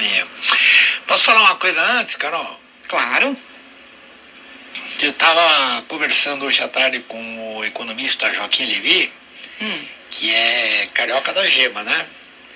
É. 0.00 0.26
Posso 1.06 1.24
falar 1.24 1.40
uma 1.40 1.56
coisa 1.56 1.80
antes, 1.80 2.14
Carol? 2.16 2.60
Claro. 2.86 3.36
Eu 5.00 5.10
estava 5.10 5.82
conversando 5.82 6.44
hoje 6.44 6.62
à 6.62 6.68
tarde 6.68 7.00
com 7.00 7.56
o 7.56 7.64
economista 7.64 8.32
Joaquim 8.34 8.64
Levi, 8.64 9.12
hum. 9.60 9.78
que 10.10 10.34
é 10.34 10.88
carioca 10.92 11.32
da 11.32 11.46
gema, 11.46 11.82
né? 11.82 12.06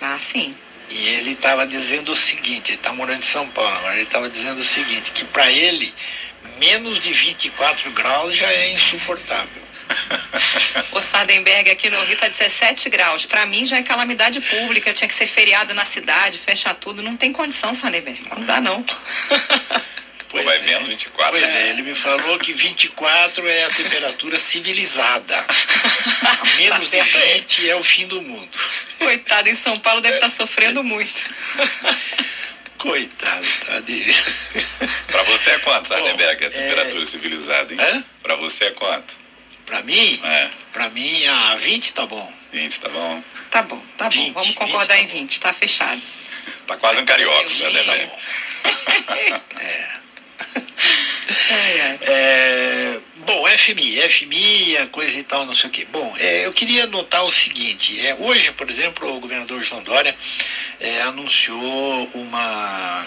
Ah, 0.00 0.18
sim. 0.18 0.56
E 0.90 1.08
ele 1.08 1.32
estava 1.32 1.66
dizendo 1.66 2.12
o 2.12 2.16
seguinte, 2.16 2.70
ele 2.70 2.78
está 2.78 2.92
morando 2.92 3.18
em 3.18 3.26
São 3.26 3.48
Paulo 3.50 3.92
ele 3.92 4.02
estava 4.02 4.30
dizendo 4.30 4.60
o 4.60 4.64
seguinte, 4.64 5.10
que 5.10 5.24
para 5.24 5.50
ele 5.50 5.92
menos 6.58 7.00
de 7.00 7.12
24 7.12 7.90
graus 7.92 8.36
já 8.36 8.50
é 8.50 8.72
insuportável. 8.72 9.62
o 10.92 11.00
Sardenberg 11.00 11.70
aqui 11.70 11.90
no 11.90 12.00
Rio 12.02 12.14
está 12.14 12.28
17 12.28 12.88
graus. 12.90 13.26
Para 13.26 13.46
mim 13.46 13.66
já 13.66 13.78
é 13.78 13.82
calamidade 13.82 14.40
pública, 14.40 14.92
tinha 14.92 15.08
que 15.08 15.14
ser 15.14 15.26
feriado 15.26 15.74
na 15.74 15.84
cidade, 15.84 16.38
fechar 16.38 16.74
tudo. 16.74 17.02
Não 17.02 17.16
tem 17.16 17.32
condição, 17.32 17.74
Sardenberg. 17.74 18.22
Não 18.28 18.44
dá, 18.44 18.60
não. 18.60 18.84
Pô, 20.28 20.42
vai 20.42 20.58
menos 20.58 20.86
24. 20.88 21.32
Pois 21.32 21.42
é, 21.42 21.70
ele 21.70 21.82
me 21.82 21.94
falou 21.94 22.38
que 22.38 22.52
24 22.52 23.48
é 23.48 23.64
a 23.64 23.70
temperatura 23.70 24.38
civilizada. 24.38 25.34
A 26.22 26.44
menos 26.56 26.88
tá 26.88 26.98
de 26.98 27.38
20 27.38 27.70
é 27.70 27.76
o 27.76 27.82
fim 27.82 28.06
do 28.06 28.20
mundo. 28.20 28.58
Coitado, 28.98 29.48
em 29.48 29.54
São 29.54 29.78
Paulo 29.78 30.02
deve 30.02 30.16
estar 30.16 30.28
tá 30.28 30.34
sofrendo 30.34 30.84
muito. 30.84 31.34
Coitado, 32.76 33.46
tá 33.64 33.80
de... 33.80 34.04
Pra 35.06 35.22
você 35.24 35.50
é 35.50 35.58
quanto, 35.60 35.88
Sardenberg, 35.88 36.44
a 36.44 36.50
temperatura 36.50 37.02
é... 37.02 37.06
civilizada, 37.06 37.72
hein? 37.72 37.80
Hã? 37.80 38.04
Pra 38.22 38.36
você 38.36 38.66
é 38.66 38.70
quanto? 38.72 39.27
Pra 39.68 39.82
mim? 39.82 40.18
É. 40.24 40.50
Pra 40.72 40.88
mim, 40.88 41.26
a 41.26 41.52
ah, 41.52 41.56
20 41.56 41.92
tá 41.92 42.06
bom. 42.06 42.32
20 42.52 42.80
tá 42.80 42.88
bom? 42.88 43.22
Tá 43.50 43.62
bom, 43.62 43.82
tá 43.98 44.08
20, 44.08 44.32
bom. 44.32 44.40
Vamos 44.40 44.54
concordar 44.54 44.96
20 44.96 45.06
tá 45.06 45.14
em 45.14 45.20
20, 45.20 45.40
tá 45.40 45.52
fechado. 45.52 46.02
Tá 46.66 46.76
quase 46.78 47.02
um 47.02 47.04
carioca, 47.04 47.48
Sardenberg. 47.50 48.10
Tá 49.06 49.16
é. 49.60 49.98
É, 51.50 51.98
é, 52.02 52.98
bom, 53.16 53.46
FMI, 53.46 54.00
FMI, 54.08 54.76
a 54.78 54.86
coisa 54.86 55.18
e 55.18 55.22
tal, 55.22 55.44
não 55.44 55.54
sei 55.54 55.68
o 55.68 55.72
quê. 55.72 55.86
Bom, 55.90 56.14
é, 56.18 56.46
eu 56.46 56.52
queria 56.52 56.86
notar 56.86 57.24
o 57.24 57.30
seguinte: 57.30 58.06
é, 58.06 58.14
hoje, 58.14 58.52
por 58.52 58.68
exemplo, 58.68 59.16
o 59.16 59.20
governador 59.20 59.62
João 59.62 59.82
Dória 59.82 60.16
é, 60.80 61.02
anunciou 61.02 62.10
uma 62.14 63.06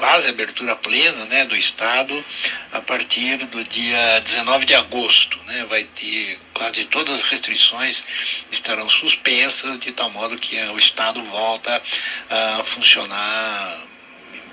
quase 0.00 0.30
abertura 0.30 0.74
plena 0.74 1.26
né, 1.26 1.44
do 1.44 1.54
Estado 1.54 2.24
a 2.72 2.80
partir 2.80 3.36
do 3.36 3.62
dia 3.62 4.18
19 4.20 4.64
de 4.64 4.74
agosto. 4.74 5.38
Né, 5.46 5.66
vai 5.68 5.84
ter 5.84 6.38
quase 6.54 6.86
todas 6.86 7.20
as 7.20 7.24
restrições 7.28 8.02
estarão 8.50 8.88
suspensas, 8.88 9.78
de 9.78 9.92
tal 9.92 10.08
modo 10.08 10.38
que 10.38 10.58
o 10.58 10.78
Estado 10.78 11.22
volta 11.24 11.82
a 12.30 12.64
funcionar 12.64 13.78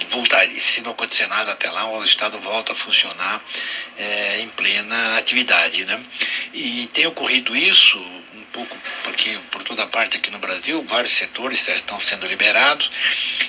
voltar, 0.09 0.45
se 0.47 0.81
não 0.81 0.91
acontecer 0.91 1.27
nada 1.27 1.53
até 1.53 1.71
lá, 1.71 1.89
o 1.89 2.03
Estado 2.03 2.37
volta 2.39 2.73
a 2.73 2.75
funcionar 2.75 3.41
é, 3.97 4.41
em 4.41 4.49
plena 4.49 5.17
atividade. 5.17 5.85
Né? 5.85 6.03
E 6.53 6.89
tem 6.93 7.07
ocorrido 7.07 7.55
isso 7.55 7.97
um 8.33 8.43
pouco 8.51 8.77
porque 9.03 9.39
por 9.51 9.63
toda 9.63 9.87
parte 9.87 10.17
aqui 10.17 10.29
no 10.29 10.39
Brasil, 10.39 10.83
vários 10.87 11.13
setores 11.13 11.67
estão 11.67 11.99
sendo 11.99 12.27
liberados, 12.27 12.91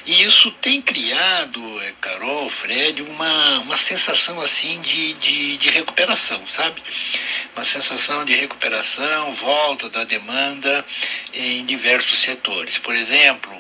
e 0.07 0.23
isso 0.23 0.51
tem 0.53 0.81
criado, 0.81 1.78
Carol, 2.01 2.49
Fred, 2.49 3.03
uma, 3.03 3.59
uma 3.61 3.77
sensação 3.77 4.41
assim 4.41 4.81
de, 4.81 5.15
de, 5.15 5.57
de 5.57 5.71
recuperação, 5.71 6.47
sabe? 6.47 6.83
Uma 7.55 7.65
sensação 7.65 8.25
de 8.25 8.35
recuperação, 8.35 9.33
volta 9.33 9.89
da 9.89 10.05
demanda 10.05 10.85
em 11.33 11.65
diversos 11.65 12.21
setores. 12.21 12.79
Por 12.79 12.95
exemplo, 12.95 13.53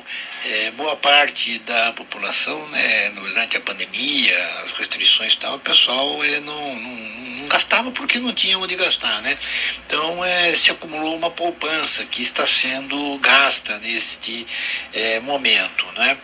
é, 0.44 0.70
boa 0.72 0.94
parte 0.94 1.58
da 1.60 1.92
população, 1.92 2.66
né, 2.68 3.10
durante 3.10 3.56
a 3.56 3.60
pandemia, 3.60 4.60
as 4.62 4.72
restrições 4.72 5.32
e 5.34 5.38
tal, 5.38 5.56
o 5.56 5.60
pessoal 5.60 6.22
é, 6.22 6.40
não, 6.40 6.74
não, 6.76 6.90
não, 6.90 7.48
gastava 7.48 7.90
porque 7.90 8.18
não 8.18 8.32
tinha 8.32 8.58
onde 8.58 8.76
gastar, 8.76 9.20
né? 9.22 9.36
Então 9.84 10.24
é, 10.24 10.54
se 10.54 10.70
acumulou 10.70 11.16
uma 11.16 11.30
poupança 11.30 12.04
que 12.04 12.22
está 12.22 12.46
sendo 12.46 13.18
gasta 13.18 13.78
neste 13.78 14.46
é, 14.92 15.18
momento, 15.18 15.86
né? 15.96 16.18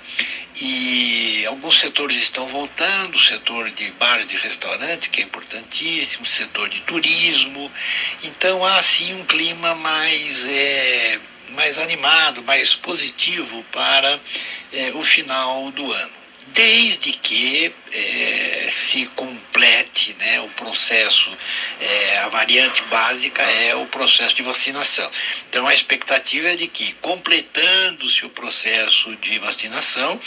E 0.61 1.45
alguns 1.47 1.81
setores 1.81 2.17
estão 2.17 2.47
voltando, 2.47 3.17
o 3.17 3.21
setor 3.21 3.71
de 3.71 3.91
bares 3.93 4.31
e 4.33 4.37
restaurantes, 4.37 5.09
que 5.09 5.21
é 5.21 5.25
importantíssimo, 5.25 6.23
o 6.23 6.27
setor 6.27 6.69
de 6.69 6.81
turismo. 6.83 7.71
Então 8.23 8.65
há 8.65 8.81
sim 8.83 9.15
um 9.15 9.25
clima 9.25 9.75
mais 9.75 10.47
é, 10.47 11.19
mais 11.51 11.79
animado, 11.79 12.43
mais 12.43 12.75
positivo 12.75 13.65
para 13.73 14.21
é, 14.73 14.93
o 14.95 15.03
final 15.03 15.71
do 15.73 15.93
ano. 15.93 16.24
Desde 16.49 17.13
que 17.13 17.75
é, 17.93 18.69
se 18.71 19.07
complete 19.07 20.15
né, 20.19 20.41
o 20.41 20.49
processo, 20.51 21.31
é, 21.81 22.19
a 22.19 22.29
variante 22.29 22.83
básica 22.85 23.43
é 23.43 23.75
o 23.75 23.87
processo 23.87 24.37
de 24.37 24.43
vacinação. 24.43 25.11
Então 25.49 25.67
a 25.67 25.75
expectativa 25.75 26.49
é 26.49 26.57
de 26.57 26.69
que, 26.69 26.93
completando-se 26.95 28.25
o 28.25 28.31
processo 28.31 29.17
de 29.17 29.39
vacinação, 29.39 30.21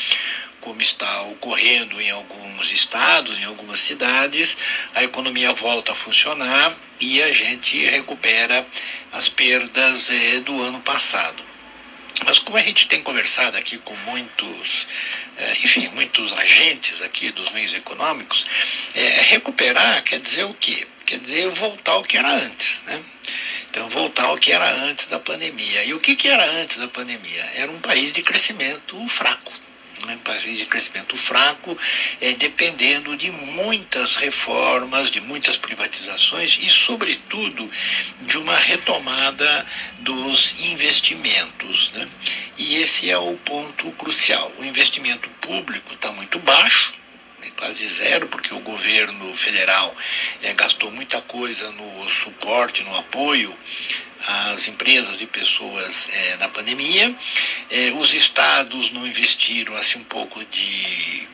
como 0.59 0.81
está 0.81 1.21
ocorrendo 1.21 2.01
em 2.01 2.11
alguns 2.11 2.71
estados, 2.71 3.37
em 3.37 3.45
algumas 3.45 3.79
cidades, 3.79 4.57
a 4.93 5.03
economia 5.03 5.53
volta 5.53 5.93
a 5.93 5.95
funcionar 5.95 6.75
e 6.99 7.21
a 7.21 7.31
gente 7.31 7.85
recupera 7.85 8.67
as 9.11 9.29
perdas 9.29 10.09
eh, 10.09 10.39
do 10.39 10.61
ano 10.61 10.81
passado. 10.81 11.41
Mas 12.25 12.39
como 12.39 12.57
a 12.57 12.61
gente 12.61 12.87
tem 12.87 13.01
conversado 13.01 13.57
aqui 13.57 13.77
com 13.77 13.95
muitos, 13.97 14.87
eh, 15.37 15.53
enfim, 15.63 15.87
muitos 15.89 16.31
agentes 16.33 17.01
aqui 17.01 17.31
dos 17.31 17.51
meios 17.51 17.73
econômicos, 17.73 18.45
eh, 18.95 19.21
recuperar 19.29 20.03
quer 20.03 20.19
dizer 20.19 20.45
o 20.45 20.53
quê? 20.53 20.87
Quer 21.05 21.19
dizer 21.19 21.49
voltar 21.51 21.93
ao 21.93 22.03
que 22.03 22.17
era 22.17 22.29
antes, 22.29 22.81
né? 22.85 23.03
Então, 23.69 23.89
voltar 23.89 24.25
ao 24.25 24.37
que 24.37 24.51
era 24.51 24.69
antes 24.85 25.07
da 25.07 25.19
pandemia. 25.19 25.83
E 25.83 25.93
o 25.93 25.99
que, 25.99 26.15
que 26.15 26.27
era 26.27 26.43
antes 26.51 26.77
da 26.77 26.87
pandemia? 26.87 27.43
Era 27.55 27.71
um 27.71 27.79
país 27.79 28.11
de 28.11 28.23
crescimento 28.23 29.07
fraco 29.07 29.51
né, 30.05 30.19
país 30.23 30.57
de 30.57 30.65
crescimento 30.65 31.15
fraco, 31.15 31.77
é, 32.21 32.33
dependendo 32.33 33.15
de 33.15 33.31
muitas 33.31 34.15
reformas, 34.15 35.09
de 35.11 35.21
muitas 35.21 35.57
privatizações 35.57 36.57
e, 36.61 36.69
sobretudo, 36.69 37.69
de 38.21 38.37
uma 38.37 38.55
retomada 38.55 39.65
dos 39.99 40.53
investimentos. 40.59 41.91
Né? 41.93 42.07
E 42.57 42.75
esse 42.75 43.09
é 43.09 43.17
o 43.17 43.33
ponto 43.37 43.91
crucial. 43.93 44.51
O 44.57 44.63
investimento 44.63 45.29
público 45.41 45.93
está 45.93 46.11
muito 46.11 46.39
baixo, 46.39 46.93
quase 47.55 47.87
zero, 47.87 48.27
porque 48.27 48.53
o 48.53 48.59
governo 48.59 49.33
federal 49.35 49.95
é, 50.41 50.53
gastou 50.53 50.91
muita 50.91 51.21
coisa 51.21 51.71
no 51.71 52.09
suporte, 52.09 52.83
no 52.83 52.95
apoio 52.95 53.57
as 54.27 54.67
empresas 54.67 55.21
e 55.21 55.25
pessoas 55.25 56.09
é, 56.09 56.37
na 56.37 56.49
pandemia. 56.49 57.15
É, 57.69 57.91
os 57.91 58.13
estados 58.13 58.91
não 58.91 59.05
investiram 59.05 59.75
assim 59.75 59.99
um 59.99 60.03
pouco 60.03 60.43
de 60.45 61.27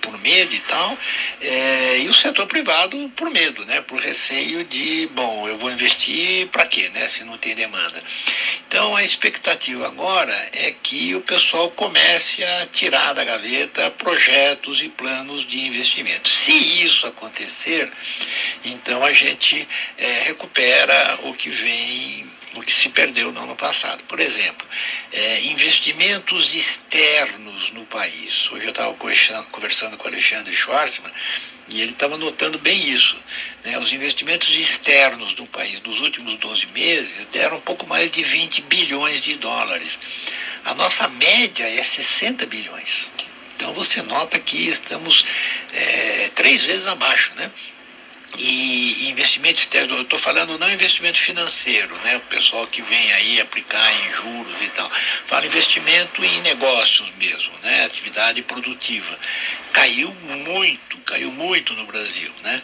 por 0.00 0.18
medo 0.18 0.54
e 0.54 0.60
tal, 0.60 0.98
é, 1.40 1.98
e 1.98 2.08
o 2.08 2.14
setor 2.14 2.46
privado 2.46 3.10
por 3.16 3.30
medo, 3.30 3.64
né, 3.64 3.80
por 3.80 3.98
receio 4.00 4.64
de, 4.64 5.08
bom, 5.12 5.48
eu 5.48 5.56
vou 5.58 5.70
investir 5.70 6.46
para 6.48 6.66
quê, 6.66 6.90
né, 6.90 7.06
se 7.06 7.24
não 7.24 7.38
tem 7.38 7.54
demanda. 7.54 8.02
Então 8.70 8.94
a 8.94 9.02
expectativa 9.02 9.84
agora 9.88 10.32
é 10.52 10.70
que 10.70 11.12
o 11.16 11.20
pessoal 11.22 11.72
comece 11.72 12.44
a 12.44 12.66
tirar 12.66 13.12
da 13.14 13.24
gaveta 13.24 13.90
projetos 13.90 14.80
e 14.80 14.88
planos 14.88 15.44
de 15.44 15.66
investimento. 15.66 16.28
Se 16.28 16.52
isso 16.52 17.04
acontecer, 17.04 17.90
então 18.64 19.04
a 19.04 19.10
gente 19.10 19.66
é, 19.98 20.22
recupera 20.22 21.18
o 21.24 21.34
que 21.34 21.50
vem 21.50 22.30
o 22.54 22.62
que 22.62 22.72
se 22.72 22.88
perdeu 22.90 23.32
no 23.32 23.42
ano 23.42 23.56
passado. 23.56 24.04
Por 24.04 24.20
exemplo, 24.20 24.64
é, 25.12 25.40
investimentos 25.46 26.54
externos 26.54 27.72
no 27.72 27.84
país. 27.86 28.48
Hoje 28.52 28.66
eu 28.66 28.70
estava 28.70 28.94
conversando 29.50 29.96
com 29.96 30.04
o 30.04 30.08
Alexandre 30.08 30.54
Schwartzman 30.54 31.12
e 31.70 31.80
ele 31.80 31.92
estava 31.92 32.16
notando 32.16 32.58
bem 32.58 32.90
isso. 32.90 33.18
Né? 33.64 33.78
Os 33.78 33.92
investimentos 33.92 34.48
externos 34.50 35.34
no 35.36 35.46
país 35.46 35.80
nos 35.82 36.00
últimos 36.00 36.36
12 36.36 36.66
meses 36.66 37.24
deram 37.26 37.58
um 37.58 37.60
pouco 37.60 37.86
mais 37.86 38.10
de 38.10 38.22
20 38.22 38.62
bilhões 38.62 39.20
de 39.20 39.36
dólares. 39.36 39.98
A 40.64 40.74
nossa 40.74 41.08
média 41.08 41.64
é 41.64 41.82
60 41.82 42.44
bilhões. 42.46 43.10
Então 43.56 43.72
você 43.72 44.02
nota 44.02 44.38
que 44.38 44.68
estamos 44.68 45.24
é, 45.72 46.30
três 46.34 46.62
vezes 46.62 46.86
abaixo, 46.86 47.32
né? 47.36 47.50
E 48.38 49.10
investimento 49.10 49.60
externo, 49.60 49.96
eu 49.96 50.02
estou 50.02 50.18
falando 50.18 50.56
não 50.56 50.70
investimento 50.70 51.18
financeiro, 51.18 51.94
né? 52.04 52.16
O 52.16 52.20
pessoal 52.20 52.66
que 52.66 52.80
vem 52.80 53.12
aí 53.12 53.40
aplicar 53.40 53.92
em 53.92 54.12
juros 54.14 54.62
e 54.62 54.68
tal. 54.68 54.88
Fala 55.26 55.46
investimento 55.46 56.24
em 56.24 56.40
negócios 56.42 57.10
mesmo, 57.18 57.52
né? 57.62 57.84
Atividade 57.84 58.40
produtiva. 58.42 59.18
Caiu 59.72 60.14
muito, 60.22 60.98
caiu 60.98 61.32
muito 61.32 61.74
no 61.74 61.84
Brasil, 61.86 62.32
né? 62.42 62.62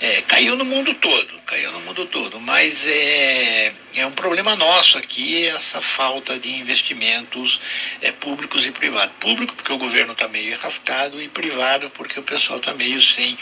É, 0.00 0.22
caiu 0.22 0.54
no 0.54 0.64
mundo 0.64 0.94
todo, 0.94 1.40
caiu 1.44 1.72
no 1.72 1.80
mundo 1.80 2.06
todo, 2.06 2.40
mas 2.40 2.86
é, 2.86 3.72
é 3.96 4.06
um 4.06 4.12
problema 4.12 4.54
nosso 4.54 4.96
aqui 4.96 5.44
essa 5.48 5.80
falta 5.80 6.38
de 6.38 6.48
investimentos 6.48 7.60
é, 8.00 8.12
públicos 8.12 8.64
e 8.64 8.70
privados. 8.70 9.16
Público 9.18 9.56
porque 9.56 9.72
o 9.72 9.78
governo 9.78 10.12
está 10.12 10.28
meio 10.28 10.52
enrascado 10.52 11.20
e 11.20 11.26
privado 11.26 11.90
porque 11.90 12.20
o 12.20 12.22
pessoal 12.22 12.60
está 12.60 12.72
meio 12.74 13.02
sem 13.02 13.36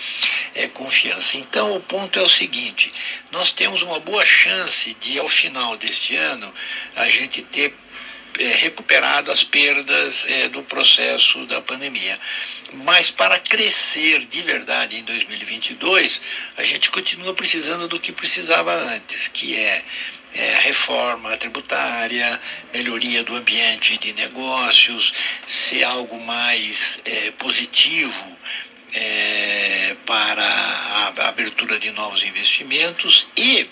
é, 0.54 0.66
confiança. 0.66 1.36
Então 1.36 1.76
o 1.76 1.80
ponto 1.80 2.18
é 2.18 2.22
o 2.22 2.28
seguinte, 2.28 2.90
nós 3.30 3.52
temos 3.52 3.82
uma 3.82 4.00
boa 4.00 4.24
chance 4.24 4.94
de 4.94 5.18
ao 5.18 5.28
final 5.28 5.76
deste 5.76 6.16
ano 6.16 6.50
a 6.94 7.04
gente 7.06 7.42
ter 7.42 7.74
recuperado 8.38 9.30
as 9.30 9.42
perdas 9.42 10.26
é, 10.28 10.48
do 10.48 10.62
processo 10.62 11.46
da 11.46 11.60
pandemia. 11.60 12.18
Mas 12.72 13.10
para 13.10 13.38
crescer 13.38 14.26
de 14.26 14.42
verdade 14.42 14.96
em 14.98 15.04
2022, 15.04 16.20
a 16.56 16.62
gente 16.62 16.90
continua 16.90 17.34
precisando 17.34 17.88
do 17.88 18.00
que 18.00 18.12
precisava 18.12 18.74
antes, 18.74 19.28
que 19.28 19.56
é 19.56 19.84
é, 20.36 20.54
reforma 20.60 21.36
tributária, 21.38 22.38
melhoria 22.72 23.24
do 23.24 23.34
ambiente 23.34 23.96
de 23.96 24.12
negócios, 24.12 25.14
ser 25.46 25.82
algo 25.84 26.20
mais 26.20 27.00
é, 27.04 27.30
positivo 27.32 28.36
é, 28.92 29.96
para 30.04 30.44
a 30.44 31.28
abertura 31.28 31.78
de 31.78 31.90
novos 31.90 32.22
investimentos 32.22 33.26
e 33.36 33.68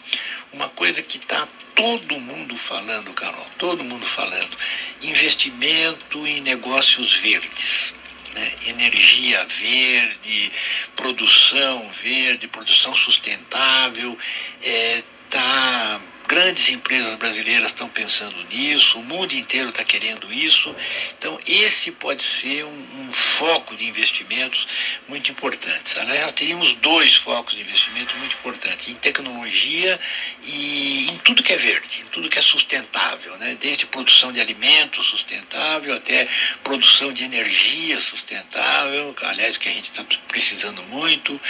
uma 0.55 0.69
coisa 0.69 1.03
que 1.03 1.19
está 1.19 1.49
todo 1.75 2.21
mundo 2.21 2.56
falando, 2.56 3.12
Carol, 3.12 3.47
todo 3.59 3.83
mundo 3.83 4.06
falando, 4.06 4.56
investimento 5.03 6.25
em 6.27 6.41
negócios 6.41 7.15
verdes. 7.15 7.93
Né? 8.35 8.53
Energia 8.67 9.45
verde, 9.45 10.53
produção 10.95 11.89
verde, 12.03 12.47
produção 12.47 12.95
sustentável, 12.95 14.17
está 14.62 16.01
é, 16.01 16.04
Grandes 16.35 16.69
empresas 16.69 17.15
brasileiras 17.15 17.67
estão 17.67 17.89
pensando 17.89 18.35
nisso, 18.51 18.99
o 18.99 19.05
mundo 19.05 19.33
inteiro 19.35 19.69
está 19.69 19.85
querendo 19.85 20.33
isso. 20.33 20.75
Então, 21.17 21.39
esse 21.47 21.93
pode 21.93 22.25
ser 22.25 22.65
um, 22.65 22.69
um, 22.71 23.13
foco 23.13 23.77
de 23.77 23.87
investimentos 23.87 24.67
muito 25.07 25.31
importantes. 25.31 25.97
Aliás, 25.97 26.23
nós 26.23 26.33
teríamos 26.33 26.75
dois 26.75 27.15
focos 27.15 27.55
de 27.55 27.61
investimento 27.61 28.17
muito 28.17 28.35
importantes: 28.35 28.89
em 28.89 28.95
tecnologia 28.95 30.01
e 30.43 31.07
em 31.09 31.19
tudo 31.19 31.41
que 31.41 31.53
é 31.53 31.57
verde, 31.57 32.03
em 32.03 32.07
tudo 32.07 32.29
que 32.29 32.41
é 32.41 32.43
sustentável, 32.43 33.37
né? 33.37 33.57
desde 33.61 33.87
produção 33.87 34.33
de 34.33 34.41
alimentos 34.41 35.07
sustentável 35.07 35.95
até 35.95 36.27
produção 36.65 37.13
de 37.13 37.25
energia 37.25 38.01
sustentável, 38.01 39.15
aliás, 39.23 39.57
que 39.57 39.69
a 39.69 39.73
gente 39.73 39.93
está 39.93 40.05
precisando 40.27 40.83
muito, 40.83 41.41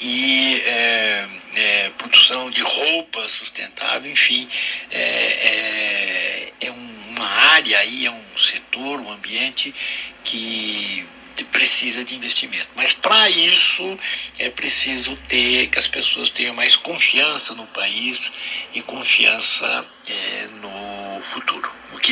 e 0.00 0.62
é, 0.64 1.28
é, 1.54 1.90
produção 1.98 2.50
de 2.50 2.62
roupa 2.62 3.28
sustentável, 3.28 4.10
enfim, 4.30 4.48
é, 4.92 6.52
é, 6.60 6.66
é 6.66 6.70
uma 6.70 7.26
área 7.26 7.78
aí, 7.78 8.06
é 8.06 8.10
um 8.10 8.38
setor, 8.38 9.00
um 9.00 9.10
ambiente 9.10 9.74
que 10.22 11.06
precisa 11.52 12.04
de 12.04 12.14
investimento. 12.14 12.68
Mas 12.76 12.92
para 12.92 13.28
isso 13.30 13.98
é 14.38 14.50
preciso 14.50 15.16
ter 15.28 15.68
que 15.68 15.78
as 15.78 15.88
pessoas 15.88 16.28
tenham 16.30 16.54
mais 16.54 16.76
confiança 16.76 17.54
no 17.54 17.66
país 17.68 18.32
e 18.74 18.82
confiança 18.82 19.84
é, 20.08 20.46
no 20.60 21.22
futuro. 21.22 21.70
O 21.92 21.98
que 21.98 22.08